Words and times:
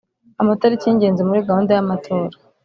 Amatariki 0.41 0.85
y’ingenzi 0.87 1.21
muri 1.27 1.45
gahunda 1.47 1.71
y’amatora 1.73 2.35